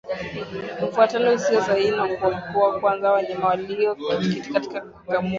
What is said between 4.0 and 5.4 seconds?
kititi wakati wa kukamua